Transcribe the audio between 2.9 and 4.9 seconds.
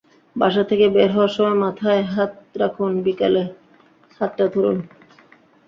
বিকেলে হাতটা ধরুন।